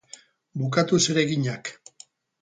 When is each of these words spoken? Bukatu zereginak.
Bukatu 0.55 0.95
zereginak. 1.03 1.63